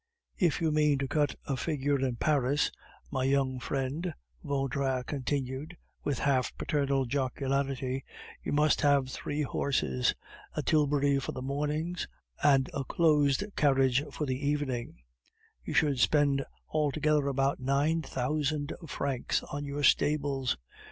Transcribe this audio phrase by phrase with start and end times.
[0.39, 2.71] If you mean to cut a figure in Paris,
[3.11, 8.03] my young friend," Vautrin continued, with half paternal jocularity,
[8.41, 10.15] "you must have three horses,
[10.55, 12.07] a tilbury for the mornings,
[12.41, 15.03] and a closed carriage for the evening;
[15.63, 20.57] you should spend altogether about nine thousand francs on your stables.